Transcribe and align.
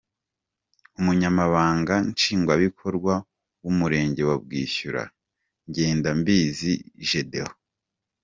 Umunyamabanga 0.99 1.93
Nshingwabikorwa 2.11 3.13
w’Umurenge 3.63 4.21
wa 4.29 4.37
Bwishyura, 4.43 5.03
Ngendambizi 5.67 6.73
Gedeon,. 7.07 7.53